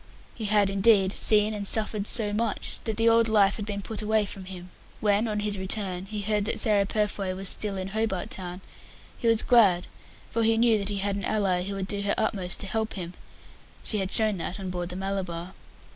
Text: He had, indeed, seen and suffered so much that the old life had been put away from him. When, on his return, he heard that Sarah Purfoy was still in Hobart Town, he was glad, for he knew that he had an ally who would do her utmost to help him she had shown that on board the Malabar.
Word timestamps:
He 0.33 0.45
had, 0.45 0.71
indeed, 0.71 1.13
seen 1.13 1.53
and 1.53 1.67
suffered 1.67 2.07
so 2.07 2.33
much 2.33 2.79
that 2.85 2.97
the 2.97 3.07
old 3.07 3.27
life 3.27 3.57
had 3.57 3.67
been 3.67 3.83
put 3.83 4.01
away 4.01 4.25
from 4.25 4.45
him. 4.45 4.71
When, 4.99 5.27
on 5.27 5.41
his 5.41 5.59
return, 5.59 6.07
he 6.07 6.21
heard 6.21 6.45
that 6.45 6.59
Sarah 6.59 6.87
Purfoy 6.87 7.35
was 7.35 7.47
still 7.49 7.77
in 7.77 7.89
Hobart 7.89 8.31
Town, 8.31 8.61
he 9.15 9.27
was 9.27 9.43
glad, 9.43 9.85
for 10.31 10.41
he 10.41 10.57
knew 10.57 10.79
that 10.79 10.89
he 10.89 10.97
had 10.97 11.15
an 11.17 11.23
ally 11.25 11.61
who 11.61 11.75
would 11.75 11.87
do 11.87 12.01
her 12.01 12.15
utmost 12.17 12.59
to 12.61 12.65
help 12.65 12.93
him 12.93 13.13
she 13.83 13.99
had 13.99 14.09
shown 14.09 14.37
that 14.37 14.59
on 14.59 14.71
board 14.71 14.89
the 14.89 14.95
Malabar. 14.95 15.53